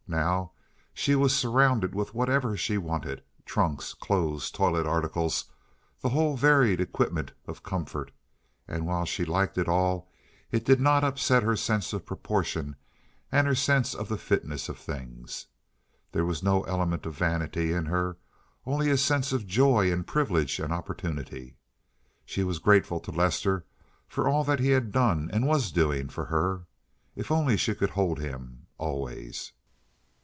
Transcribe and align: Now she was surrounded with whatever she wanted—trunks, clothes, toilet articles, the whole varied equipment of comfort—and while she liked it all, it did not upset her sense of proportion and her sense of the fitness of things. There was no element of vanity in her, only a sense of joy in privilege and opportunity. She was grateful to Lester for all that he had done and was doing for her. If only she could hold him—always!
Now 0.07 0.51
she 0.93 1.15
was 1.15 1.33
surrounded 1.33 1.95
with 1.95 2.13
whatever 2.13 2.57
she 2.57 2.77
wanted—trunks, 2.77 3.93
clothes, 3.93 4.51
toilet 4.51 4.85
articles, 4.85 5.45
the 6.01 6.09
whole 6.09 6.35
varied 6.35 6.81
equipment 6.81 7.31
of 7.47 7.63
comfort—and 7.63 8.85
while 8.85 9.05
she 9.05 9.23
liked 9.23 9.57
it 9.57 9.69
all, 9.69 10.11
it 10.51 10.65
did 10.65 10.81
not 10.81 11.05
upset 11.05 11.43
her 11.43 11.55
sense 11.55 11.93
of 11.93 12.05
proportion 12.05 12.75
and 13.31 13.47
her 13.47 13.55
sense 13.55 13.95
of 13.95 14.09
the 14.09 14.17
fitness 14.17 14.67
of 14.67 14.77
things. 14.77 15.45
There 16.11 16.25
was 16.25 16.43
no 16.43 16.63
element 16.63 17.05
of 17.05 17.15
vanity 17.15 17.71
in 17.71 17.85
her, 17.85 18.17
only 18.65 18.89
a 18.91 18.97
sense 18.97 19.31
of 19.31 19.47
joy 19.47 19.89
in 19.89 20.03
privilege 20.03 20.59
and 20.59 20.73
opportunity. 20.73 21.55
She 22.25 22.43
was 22.43 22.59
grateful 22.59 22.99
to 22.99 23.11
Lester 23.11 23.65
for 24.09 24.27
all 24.27 24.43
that 24.43 24.59
he 24.59 24.71
had 24.71 24.91
done 24.91 25.29
and 25.31 25.47
was 25.47 25.71
doing 25.71 26.09
for 26.09 26.25
her. 26.25 26.65
If 27.15 27.31
only 27.31 27.55
she 27.55 27.73
could 27.73 27.91
hold 27.91 28.19
him—always! 28.19 29.53